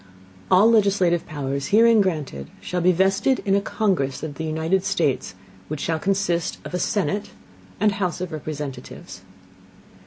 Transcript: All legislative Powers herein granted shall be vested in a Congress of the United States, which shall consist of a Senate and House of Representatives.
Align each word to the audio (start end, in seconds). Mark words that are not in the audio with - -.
All 0.49 0.67
legislative 0.71 1.27
Powers 1.27 1.67
herein 1.67 2.01
granted 2.01 2.49
shall 2.59 2.81
be 2.81 2.91
vested 2.91 3.37
in 3.45 3.53
a 3.53 3.61
Congress 3.61 4.23
of 4.23 4.33
the 4.33 4.43
United 4.43 4.83
States, 4.83 5.35
which 5.67 5.79
shall 5.81 5.99
consist 5.99 6.57
of 6.65 6.73
a 6.73 6.79
Senate 6.79 7.29
and 7.79 7.91
House 7.91 8.19
of 8.19 8.31
Representatives. 8.31 9.21